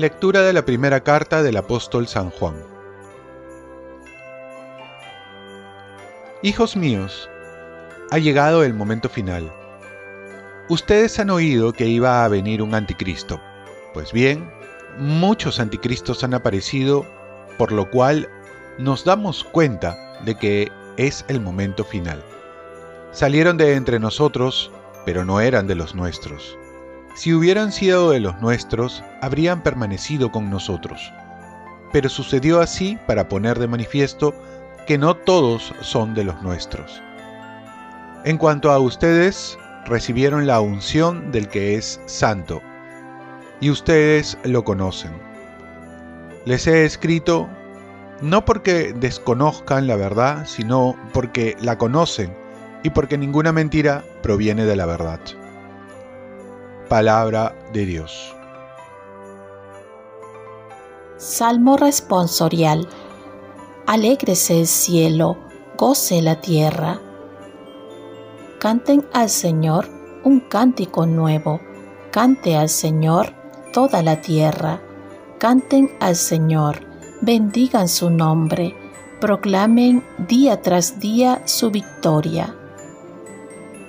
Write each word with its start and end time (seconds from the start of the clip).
Lectura 0.00 0.40
de 0.40 0.54
la 0.54 0.64
primera 0.64 1.00
carta 1.00 1.42
del 1.42 1.58
apóstol 1.58 2.08
San 2.08 2.30
Juan. 2.30 2.54
Hijos 6.42 6.74
míos, 6.74 7.28
ha 8.10 8.16
llegado 8.16 8.64
el 8.64 8.72
momento 8.72 9.10
final. 9.10 9.52
Ustedes 10.70 11.18
han 11.18 11.28
oído 11.28 11.74
que 11.74 11.84
iba 11.84 12.24
a 12.24 12.28
venir 12.28 12.62
un 12.62 12.74
anticristo. 12.74 13.42
Pues 13.92 14.10
bien, 14.10 14.50
muchos 14.96 15.60
anticristos 15.60 16.24
han 16.24 16.32
aparecido, 16.32 17.04
por 17.58 17.70
lo 17.70 17.90
cual 17.90 18.26
nos 18.78 19.04
damos 19.04 19.44
cuenta 19.44 20.18
de 20.24 20.34
que 20.34 20.72
es 20.96 21.26
el 21.28 21.42
momento 21.42 21.84
final. 21.84 22.24
Salieron 23.12 23.58
de 23.58 23.74
entre 23.74 23.98
nosotros, 23.98 24.72
pero 25.04 25.26
no 25.26 25.40
eran 25.40 25.66
de 25.66 25.74
los 25.74 25.94
nuestros. 25.94 26.56
Si 27.14 27.34
hubieran 27.34 27.72
sido 27.72 28.10
de 28.10 28.20
los 28.20 28.40
nuestros, 28.40 29.02
habrían 29.20 29.62
permanecido 29.62 30.30
con 30.30 30.48
nosotros. 30.48 31.12
Pero 31.92 32.08
sucedió 32.08 32.60
así 32.60 32.98
para 33.06 33.28
poner 33.28 33.58
de 33.58 33.66
manifiesto 33.66 34.34
que 34.86 34.96
no 34.96 35.16
todos 35.16 35.74
son 35.80 36.14
de 36.14 36.24
los 36.24 36.40
nuestros. 36.42 37.02
En 38.24 38.38
cuanto 38.38 38.70
a 38.70 38.78
ustedes, 38.78 39.58
recibieron 39.86 40.46
la 40.46 40.60
unción 40.60 41.32
del 41.32 41.48
que 41.48 41.74
es 41.74 42.00
santo, 42.06 42.62
y 43.60 43.70
ustedes 43.70 44.38
lo 44.44 44.64
conocen. 44.64 45.12
Les 46.44 46.66
he 46.66 46.84
escrito 46.84 47.48
no 48.22 48.44
porque 48.44 48.92
desconozcan 48.94 49.86
la 49.86 49.96
verdad, 49.96 50.46
sino 50.46 50.96
porque 51.12 51.56
la 51.60 51.78
conocen 51.78 52.34
y 52.82 52.90
porque 52.90 53.18
ninguna 53.18 53.52
mentira 53.52 54.04
proviene 54.22 54.64
de 54.64 54.76
la 54.76 54.86
verdad. 54.86 55.20
Palabra 56.90 57.54
de 57.72 57.86
Dios. 57.86 58.34
Salmo 61.18 61.76
responsorial. 61.76 62.88
Alégrese 63.86 64.58
el 64.58 64.66
cielo, 64.66 65.36
goce 65.78 66.20
la 66.20 66.40
tierra. 66.40 67.00
Canten 68.58 69.06
al 69.12 69.30
Señor 69.30 69.86
un 70.24 70.40
cántico 70.40 71.06
nuevo, 71.06 71.60
cante 72.10 72.56
al 72.56 72.68
Señor 72.68 73.34
toda 73.72 74.02
la 74.02 74.20
tierra, 74.20 74.82
canten 75.38 75.92
al 76.00 76.16
Señor, 76.16 76.80
bendigan 77.20 77.86
su 77.86 78.10
nombre, 78.10 78.74
proclamen 79.20 80.02
día 80.26 80.60
tras 80.60 80.98
día 80.98 81.40
su 81.44 81.70
victoria. 81.70 82.56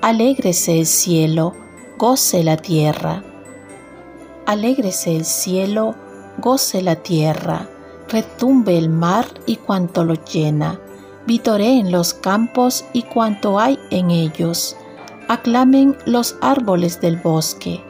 Alégrese 0.03 0.77
el 0.77 0.85
cielo, 0.85 1.55
goce 2.01 2.43
la 2.43 2.57
tierra. 2.57 3.21
Alégrese 4.47 5.15
el 5.15 5.23
cielo, 5.23 5.93
goce 6.39 6.81
la 6.81 6.95
tierra, 6.95 7.69
retumbe 8.09 8.75
el 8.75 8.89
mar 8.89 9.27
y 9.45 9.57
cuanto 9.57 10.03
lo 10.03 10.15
llena, 10.15 10.79
vitoreen 11.27 11.91
los 11.91 12.15
campos 12.15 12.85
y 12.91 13.03
cuanto 13.03 13.59
hay 13.59 13.77
en 13.91 14.09
ellos, 14.09 14.75
aclamen 15.27 15.95
los 16.07 16.37
árboles 16.41 16.99
del 17.01 17.17
bosque. 17.17 17.83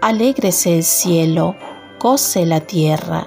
Alégrese 0.00 0.78
el 0.78 0.84
cielo, 0.84 1.56
goce 2.00 2.46
la 2.46 2.60
tierra. 2.60 3.26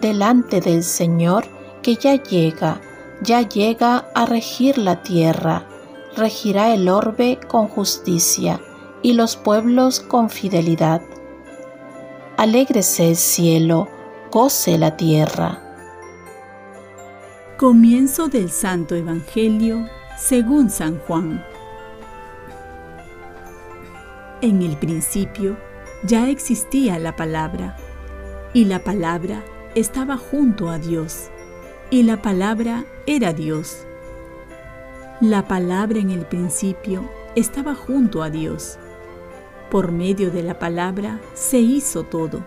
Delante 0.00 0.60
del 0.60 0.82
Señor 0.82 1.44
que 1.80 1.94
ya 1.94 2.20
llega, 2.20 2.80
ya 3.22 3.42
llega 3.42 3.98
a 4.16 4.26
regir 4.26 4.78
la 4.78 5.00
tierra 5.00 5.69
regirá 6.16 6.74
el 6.74 6.88
orbe 6.88 7.38
con 7.48 7.68
justicia 7.68 8.60
y 9.02 9.14
los 9.14 9.36
pueblos 9.36 10.00
con 10.00 10.30
fidelidad. 10.30 11.02
Alégrese 12.36 13.10
el 13.10 13.16
cielo, 13.16 13.88
goce 14.30 14.78
la 14.78 14.96
tierra. 14.96 15.62
Comienzo 17.58 18.28
del 18.28 18.50
Santo 18.50 18.94
Evangelio 18.94 19.86
según 20.18 20.70
San 20.70 20.98
Juan. 21.00 21.44
En 24.40 24.62
el 24.62 24.76
principio 24.78 25.58
ya 26.02 26.30
existía 26.30 26.98
la 26.98 27.14
palabra, 27.14 27.76
y 28.54 28.64
la 28.64 28.82
palabra 28.82 29.44
estaba 29.74 30.16
junto 30.16 30.70
a 30.70 30.78
Dios, 30.78 31.30
y 31.90 32.04
la 32.04 32.22
palabra 32.22 32.86
era 33.06 33.34
Dios. 33.34 33.86
La 35.20 35.46
palabra 35.46 35.98
en 35.98 36.08
el 36.08 36.24
principio 36.24 37.06
estaba 37.36 37.74
junto 37.74 38.22
a 38.22 38.30
Dios. 38.30 38.78
Por 39.70 39.92
medio 39.92 40.30
de 40.30 40.42
la 40.42 40.58
palabra 40.58 41.20
se 41.34 41.58
hizo 41.58 42.04
todo, 42.04 42.42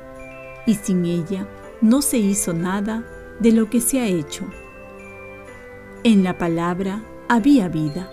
y 0.65 0.73
sin 0.73 1.05
ella 1.05 1.47
no 1.81 2.01
se 2.01 2.17
hizo 2.17 2.51
nada 2.51 3.05
de 3.39 3.51
lo 3.51 3.69
que 3.69 3.79
se 3.79 3.99
ha 3.99 4.07
hecho. 4.07 4.45
En 6.03 6.23
la 6.23 6.39
palabra 6.39 7.03
había 7.29 7.67
vida, 7.67 8.09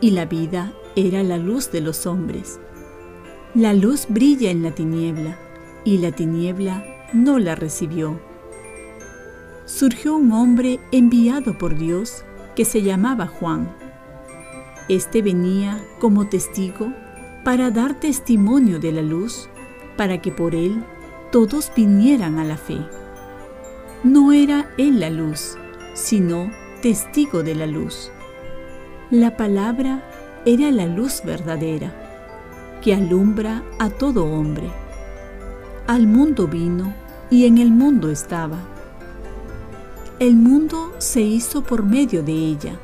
y 0.00 0.10
la 0.10 0.24
vida 0.24 0.72
era 0.96 1.22
la 1.22 1.36
luz 1.36 1.70
de 1.70 1.80
los 1.80 2.04
hombres. 2.04 2.58
La 3.54 3.74
luz 3.74 4.06
brilla 4.08 4.50
en 4.50 4.64
la 4.64 4.72
tiniebla, 4.72 5.38
y 5.84 5.98
la 5.98 6.10
tiniebla 6.10 6.84
no 7.12 7.38
la 7.38 7.54
recibió. 7.54 8.18
Surgió 9.66 10.16
un 10.16 10.32
hombre 10.32 10.80
enviado 10.90 11.56
por 11.58 11.78
Dios 11.78 12.24
que 12.58 12.64
se 12.64 12.82
llamaba 12.82 13.28
Juan. 13.28 13.72
Este 14.88 15.22
venía 15.22 15.80
como 16.00 16.28
testigo 16.28 16.92
para 17.44 17.70
dar 17.70 18.00
testimonio 18.00 18.80
de 18.80 18.90
la 18.90 19.00
luz, 19.00 19.48
para 19.96 20.20
que 20.20 20.32
por 20.32 20.56
él 20.56 20.82
todos 21.30 21.70
vinieran 21.76 22.40
a 22.40 22.44
la 22.44 22.56
fe. 22.56 22.78
No 24.02 24.32
era 24.32 24.70
él 24.76 24.98
la 24.98 25.08
luz, 25.08 25.56
sino 25.94 26.50
testigo 26.82 27.44
de 27.44 27.54
la 27.54 27.68
luz. 27.68 28.10
La 29.12 29.36
palabra 29.36 30.02
era 30.44 30.72
la 30.72 30.86
luz 30.86 31.22
verdadera, 31.24 31.94
que 32.82 32.92
alumbra 32.92 33.62
a 33.78 33.88
todo 33.88 34.24
hombre. 34.24 34.68
Al 35.86 36.08
mundo 36.08 36.48
vino 36.48 36.92
y 37.30 37.46
en 37.46 37.58
el 37.58 37.70
mundo 37.70 38.10
estaba 38.10 38.58
el 40.20 40.34
mundo 40.34 40.92
se 40.98 41.20
hizo 41.20 41.62
por 41.62 41.84
medio 41.84 42.24
de 42.24 42.32
ella, 42.32 42.80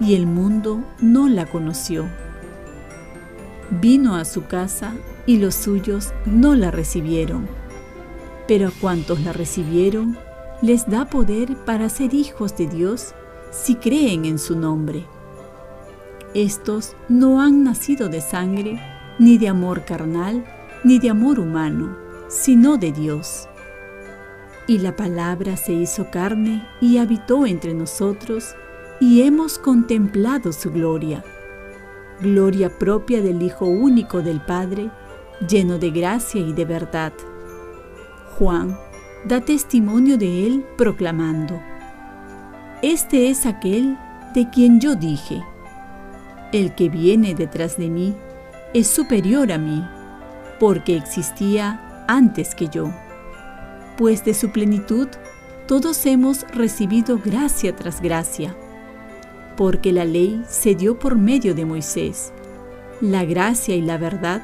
y 0.00 0.14
el 0.14 0.26
mundo 0.26 0.82
no 0.98 1.28
la 1.28 1.44
conoció. 1.44 2.08
Vino 3.82 4.16
a 4.16 4.24
su 4.24 4.46
casa 4.46 4.94
y 5.26 5.38
los 5.38 5.54
suyos 5.54 6.14
no 6.24 6.54
la 6.54 6.70
recibieron, 6.70 7.46
pero 8.48 8.68
a 8.68 8.72
cuantos 8.80 9.20
la 9.20 9.34
recibieron, 9.34 10.16
les 10.62 10.88
da 10.88 11.04
poder 11.04 11.54
para 11.66 11.90
ser 11.90 12.14
hijos 12.14 12.56
de 12.56 12.66
Dios 12.66 13.14
si 13.50 13.74
creen 13.74 14.24
en 14.24 14.38
su 14.38 14.58
nombre. 14.58 15.04
Estos 16.32 16.96
no 17.10 17.42
han 17.42 17.62
nacido 17.62 18.08
de 18.08 18.22
sangre, 18.22 18.80
ni 19.18 19.36
de 19.36 19.48
amor 19.48 19.84
carnal, 19.84 20.44
ni 20.82 20.98
de 20.98 21.10
amor 21.10 21.38
humano, 21.38 21.96
sino 22.28 22.78
de 22.78 22.90
Dios. 22.90 23.48
Y 24.66 24.78
la 24.78 24.96
palabra 24.96 25.56
se 25.56 25.72
hizo 25.72 26.10
carne 26.10 26.66
y 26.80 26.98
habitó 26.98 27.46
entre 27.46 27.74
nosotros, 27.74 28.54
y 29.00 29.22
hemos 29.22 29.58
contemplado 29.58 30.52
su 30.52 30.70
gloria, 30.70 31.22
gloria 32.20 32.70
propia 32.78 33.20
del 33.20 33.42
Hijo 33.42 33.66
único 33.66 34.22
del 34.22 34.40
Padre, 34.40 34.90
lleno 35.46 35.78
de 35.78 35.90
gracia 35.90 36.40
y 36.40 36.52
de 36.52 36.64
verdad. 36.64 37.12
Juan 38.38 38.78
da 39.24 39.40
testimonio 39.40 40.16
de 40.16 40.46
él 40.46 40.64
proclamando, 40.78 41.60
Este 42.82 43.28
es 43.28 43.46
aquel 43.46 43.98
de 44.34 44.48
quien 44.48 44.80
yo 44.80 44.94
dije, 44.94 45.42
el 46.52 46.74
que 46.74 46.88
viene 46.88 47.34
detrás 47.34 47.76
de 47.76 47.88
mí 47.88 48.14
es 48.72 48.86
superior 48.86 49.52
a 49.52 49.58
mí, 49.58 49.84
porque 50.58 50.96
existía 50.96 52.04
antes 52.08 52.54
que 52.54 52.68
yo 52.68 52.92
pues 53.96 54.24
de 54.24 54.34
su 54.34 54.50
plenitud 54.50 55.08
todos 55.66 56.04
hemos 56.06 56.42
recibido 56.52 57.18
gracia 57.18 57.74
tras 57.74 58.00
gracia, 58.02 58.54
porque 59.56 59.92
la 59.92 60.04
ley 60.04 60.44
se 60.48 60.74
dio 60.74 60.98
por 60.98 61.16
medio 61.16 61.54
de 61.54 61.64
Moisés, 61.64 62.32
la 63.00 63.24
gracia 63.24 63.74
y 63.74 63.80
la 63.80 63.96
verdad 63.96 64.42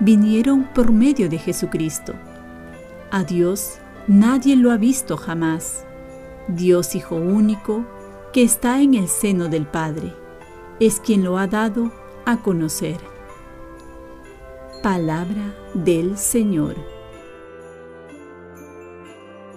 vinieron 0.00 0.64
por 0.74 0.90
medio 0.92 1.28
de 1.28 1.38
Jesucristo. 1.38 2.14
A 3.10 3.24
Dios 3.24 3.78
nadie 4.06 4.56
lo 4.56 4.70
ha 4.70 4.76
visto 4.76 5.16
jamás, 5.16 5.84
Dios 6.48 6.94
Hijo 6.94 7.16
único, 7.16 7.84
que 8.32 8.42
está 8.42 8.80
en 8.80 8.94
el 8.94 9.08
seno 9.08 9.48
del 9.48 9.66
Padre, 9.66 10.14
es 10.80 10.98
quien 10.98 11.24
lo 11.24 11.38
ha 11.38 11.46
dado 11.46 11.92
a 12.24 12.38
conocer. 12.38 12.98
Palabra 14.82 15.54
del 15.74 16.18
Señor 16.18 16.93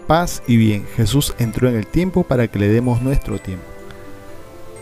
paz 0.08 0.42
y 0.48 0.56
bien. 0.56 0.88
Jesús 0.96 1.36
entró 1.38 1.68
en 1.70 1.76
el 1.76 1.86
tiempo 1.86 2.24
para 2.24 2.48
que 2.48 2.58
le 2.58 2.70
demos 2.70 3.02
nuestro 3.02 3.40
tiempo. 3.40 3.66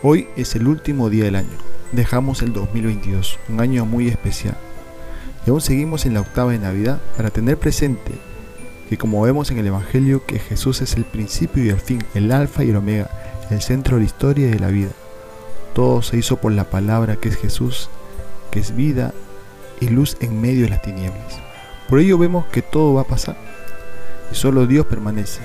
Hoy 0.03 0.27
es 0.35 0.55
el 0.55 0.67
último 0.67 1.09
día 1.09 1.25
del 1.25 1.35
año. 1.35 1.57
Dejamos 1.91 2.43
el 2.43 2.53
2022, 2.53 3.39
un 3.49 3.59
año 3.59 3.85
muy 3.85 4.07
especial. 4.07 4.55
Y 5.45 5.49
aún 5.49 5.61
seguimos 5.61 6.05
en 6.05 6.13
la 6.13 6.21
octava 6.21 6.51
de 6.51 6.59
Navidad 6.59 7.01
para 7.17 7.31
tener 7.31 7.57
presente 7.57 8.11
que 8.87 8.97
como 8.97 9.21
vemos 9.23 9.49
en 9.49 9.57
el 9.57 9.67
Evangelio 9.67 10.23
que 10.25 10.37
Jesús 10.37 10.81
es 10.81 10.95
el 10.95 11.05
principio 11.05 11.65
y 11.65 11.69
el 11.69 11.79
fin, 11.79 12.03
el 12.13 12.31
alfa 12.31 12.63
y 12.63 12.69
el 12.69 12.75
omega, 12.75 13.09
el 13.49 13.61
centro 13.61 13.95
de 13.95 14.01
la 14.01 14.05
historia 14.05 14.47
y 14.47 14.51
de 14.51 14.59
la 14.59 14.67
vida. 14.67 14.91
Todo 15.73 16.03
se 16.03 16.17
hizo 16.17 16.37
por 16.37 16.51
la 16.51 16.65
palabra 16.65 17.15
que 17.15 17.29
es 17.29 17.35
Jesús, 17.35 17.89
que 18.51 18.59
es 18.59 18.75
vida 18.75 19.11
y 19.79 19.89
luz 19.89 20.17
en 20.19 20.39
medio 20.39 20.65
de 20.65 20.69
las 20.69 20.83
tinieblas. 20.83 21.39
Por 21.89 21.99
ello 21.99 22.19
vemos 22.19 22.45
que 22.45 22.61
todo 22.61 22.93
va 22.93 23.01
a 23.01 23.07
pasar 23.07 23.54
y 24.31 24.35
solo 24.35 24.65
Dios 24.67 24.85
permanece. 24.85 25.41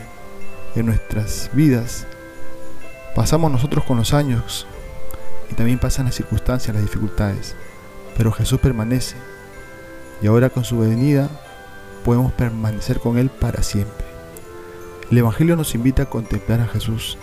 En 0.74 0.86
nuestras 0.86 1.50
vidas 1.52 2.06
pasamos 3.14 3.50
nosotros 3.50 3.84
con 3.84 3.96
los 3.96 4.14
años 4.14 4.66
y 5.50 5.54
también 5.54 5.78
pasan 5.78 6.06
las 6.06 6.14
circunstancias, 6.14 6.74
las 6.74 6.84
dificultades, 6.84 7.56
pero 8.16 8.32
Jesús 8.32 8.60
permanece 8.60 9.16
y 10.22 10.26
ahora 10.26 10.50
con 10.50 10.64
su 10.64 10.78
venida 10.78 11.28
podemos 12.04 12.32
permanecer 12.32 13.00
con 13.00 13.18
Él 13.18 13.30
para 13.30 13.62
siempre. 13.62 14.06
El 15.10 15.18
Evangelio 15.18 15.56
nos 15.56 15.74
invita 15.74 16.04
a 16.04 16.10
contemplar 16.10 16.60
a 16.60 16.68
Jesús, 16.68 17.18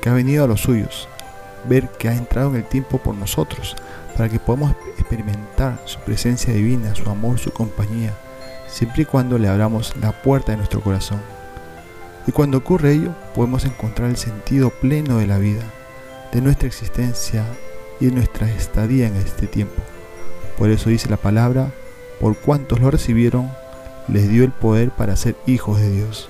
que 0.00 0.08
ha 0.08 0.14
venido 0.14 0.44
a 0.44 0.46
los 0.46 0.60
suyos, 0.60 1.08
ver 1.68 1.88
que 1.98 2.08
ha 2.08 2.14
entrado 2.14 2.50
en 2.50 2.56
el 2.56 2.64
tiempo 2.64 2.98
por 2.98 3.14
nosotros, 3.14 3.76
para 4.16 4.28
que 4.28 4.38
podamos 4.38 4.76
experimentar 4.98 5.80
su 5.84 5.98
presencia 6.00 6.52
divina, 6.52 6.94
su 6.94 7.08
amor, 7.10 7.38
su 7.38 7.52
compañía, 7.52 8.14
siempre 8.78 9.02
y 9.02 9.06
cuando 9.06 9.38
le 9.38 9.48
abramos 9.48 9.92
la 10.00 10.12
puerta 10.12 10.52
de 10.52 10.58
nuestro 10.58 10.80
corazón. 10.80 11.20
Y 12.28 12.30
cuando 12.30 12.58
ocurre 12.58 12.92
ello, 12.92 13.12
podemos 13.34 13.64
encontrar 13.64 14.08
el 14.08 14.16
sentido 14.16 14.70
pleno 14.70 15.18
de 15.18 15.26
la 15.26 15.38
vida, 15.38 15.64
de 16.30 16.40
nuestra 16.40 16.68
existencia 16.68 17.44
y 17.98 18.06
de 18.06 18.12
nuestra 18.12 18.48
estadía 18.48 19.08
en 19.08 19.16
este 19.16 19.48
tiempo. 19.48 19.82
Por 20.56 20.70
eso 20.70 20.90
dice 20.90 21.08
la 21.08 21.16
palabra, 21.16 21.72
por 22.20 22.36
cuantos 22.36 22.78
lo 22.78 22.88
recibieron, 22.88 23.50
les 24.06 24.28
dio 24.28 24.44
el 24.44 24.52
poder 24.52 24.92
para 24.92 25.16
ser 25.16 25.34
hijos 25.44 25.80
de 25.80 25.90
Dios. 25.90 26.28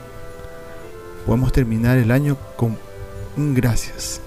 Podemos 1.27 1.53
terminar 1.53 1.99
el 1.99 2.11
año 2.11 2.39
con 2.56 2.79
un 3.37 3.53
gracias, 3.53 4.23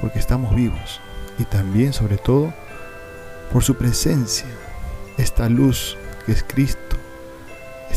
porque 0.00 0.18
estamos 0.18 0.54
vivos 0.54 0.98
y 1.38 1.44
también, 1.44 1.92
sobre 1.92 2.16
todo, 2.16 2.54
por 3.52 3.62
su 3.62 3.74
presencia, 3.74 4.48
esta 5.18 5.50
luz 5.50 5.98
que 6.24 6.32
es 6.32 6.42
Cristo, 6.42 6.89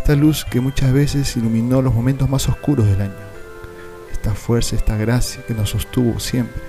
esta 0.04 0.18
luz 0.18 0.44
que 0.44 0.60
muchas 0.60 0.92
veces 0.92 1.38
iluminó 1.38 1.82
los 1.82 1.94
momentos 1.94 2.30
más 2.30 2.50
oscuros 2.50 2.86
del 2.88 3.04
año, 3.04 3.14
esta 4.12 4.34
fuerza, 4.34 4.76
esta 4.76 4.98
gracia 4.98 5.42
que 5.48 5.54
nos 5.54 5.70
sostuvo 5.70 6.20
siempre, 6.20 6.62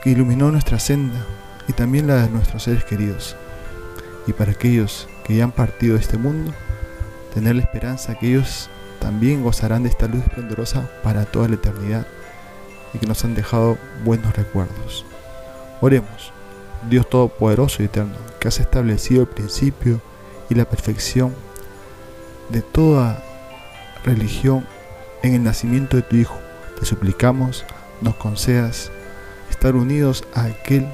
que 0.00 0.10
iluminó 0.10 0.52
nuestra 0.52 0.78
senda 0.78 1.26
y 1.66 1.72
también 1.72 2.06
la 2.06 2.22
de 2.22 2.30
nuestros 2.30 2.62
seres 2.62 2.84
queridos. 2.84 3.34
Y 4.28 4.34
para 4.34 4.52
aquellos 4.52 5.08
que 5.24 5.34
ya 5.34 5.42
han 5.42 5.50
partido 5.50 5.96
de 5.96 6.00
este 6.00 6.16
mundo, 6.16 6.52
tener 7.34 7.56
la 7.56 7.62
esperanza 7.62 8.16
que 8.16 8.28
ellos 8.28 8.70
también 9.00 9.42
gozarán 9.42 9.82
de 9.82 9.88
esta 9.88 10.06
luz 10.06 10.22
esplendorosa 10.22 10.88
para 11.02 11.24
toda 11.24 11.48
la 11.48 11.56
eternidad 11.56 12.06
y 12.94 12.98
que 12.98 13.06
nos 13.08 13.24
han 13.24 13.34
dejado 13.34 13.78
buenos 14.04 14.32
recuerdos. 14.36 15.04
Oremos, 15.80 16.32
Dios 16.88 17.10
Todopoderoso 17.10 17.82
y 17.82 17.86
Eterno, 17.86 18.14
que 18.38 18.46
has 18.46 18.60
establecido 18.60 19.22
el 19.22 19.28
principio 19.28 20.00
y 20.48 20.54
la 20.54 20.66
perfección 20.66 21.34
de 22.50 22.62
toda 22.62 23.22
religión 24.04 24.66
en 25.22 25.34
el 25.34 25.42
nacimiento 25.42 25.96
de 25.96 26.02
tu 26.02 26.16
Hijo. 26.16 26.38
Te 26.78 26.86
suplicamos, 26.86 27.64
nos 28.00 28.16
concedas 28.16 28.90
estar 29.50 29.76
unidos 29.76 30.24
a 30.34 30.44
aquel 30.44 30.86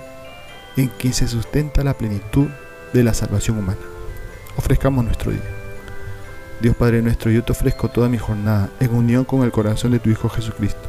en 0.77 0.89
quien 0.89 1.15
se 1.15 1.29
sustenta 1.29 1.85
la 1.85 1.95
plenitud 1.95 2.49
de 2.93 3.05
la 3.05 3.15
salvación 3.15 3.59
humana. 3.59 3.79
Ofrezcamos 4.57 5.05
nuestro 5.05 5.31
día. 5.31 5.43
Dios 6.61 6.75
Padre 6.75 7.03
nuestro, 7.03 7.31
yo 7.31 7.45
te 7.45 7.53
ofrezco 7.53 7.89
toda 7.89 8.09
mi 8.09 8.19
jornada 8.19 8.71
en 8.81 8.95
unión 8.95 9.25
con 9.25 9.43
el 9.43 9.53
corazón 9.53 9.93
de 9.93 9.99
tu 9.99 10.09
Hijo 10.09 10.29
Jesucristo, 10.29 10.89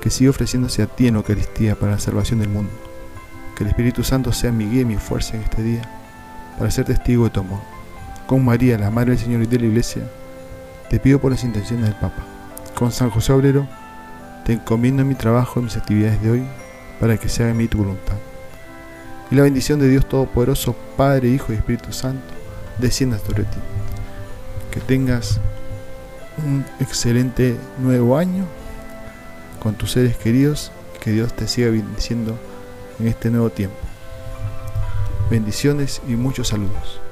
que 0.00 0.10
sigue 0.10 0.30
ofreciéndose 0.30 0.82
a 0.82 0.86
ti 0.86 1.06
en 1.06 1.16
Eucaristía 1.16 1.74
para 1.74 1.92
la 1.92 1.98
salvación 1.98 2.40
del 2.40 2.50
mundo. 2.50 2.72
Que 3.56 3.64
el 3.64 3.70
Espíritu 3.70 4.04
Santo 4.04 4.32
sea 4.32 4.52
mi 4.52 4.66
guía 4.66 4.82
y 4.82 4.84
mi 4.84 4.96
fuerza 4.96 5.36
en 5.36 5.42
este 5.42 5.62
día, 5.62 5.82
para 6.58 6.70
ser 6.70 6.84
testigo 6.84 7.24
de 7.24 7.30
tu 7.30 7.40
amor. 7.40 7.73
Con 8.26 8.44
María, 8.44 8.78
la 8.78 8.90
Madre 8.90 9.12
del 9.12 9.20
Señor 9.20 9.42
y 9.42 9.46
de 9.46 9.58
la 9.58 9.66
Iglesia, 9.66 10.02
te 10.90 10.98
pido 10.98 11.20
por 11.20 11.30
las 11.30 11.44
intenciones 11.44 11.86
del 11.86 11.94
Papa. 11.94 12.24
Con 12.74 12.90
San 12.90 13.10
José 13.10 13.32
Obrero, 13.32 13.66
te 14.44 14.54
encomiendo 14.54 15.04
mi 15.04 15.14
trabajo 15.14 15.60
y 15.60 15.64
mis 15.64 15.76
actividades 15.76 16.22
de 16.22 16.30
hoy, 16.30 16.44
para 17.00 17.16
que 17.16 17.28
se 17.28 17.42
haga 17.42 17.52
en 17.52 17.58
mí 17.58 17.68
tu 17.68 17.78
voluntad. 17.78 18.16
Y 19.30 19.34
la 19.34 19.42
bendición 19.42 19.78
de 19.78 19.88
Dios 19.88 20.08
Todopoderoso, 20.08 20.74
Padre, 20.96 21.28
Hijo 21.28 21.52
y 21.52 21.56
Espíritu 21.56 21.92
Santo, 21.92 22.34
descienda 22.78 23.18
sobre 23.18 23.44
ti 23.44 23.58
que 24.74 24.80
tengas 24.80 25.38
un 26.44 26.64
excelente 26.80 27.56
nuevo 27.78 28.18
año 28.18 28.44
con 29.62 29.76
tus 29.76 29.92
seres 29.92 30.16
queridos 30.16 30.72
que 31.00 31.12
Dios 31.12 31.32
te 31.32 31.46
siga 31.46 31.70
bendiciendo 31.70 32.36
en 32.98 33.06
este 33.06 33.30
nuevo 33.30 33.50
tiempo. 33.50 33.76
Bendiciones 35.30 36.02
y 36.08 36.16
muchos 36.16 36.48
saludos. 36.48 37.03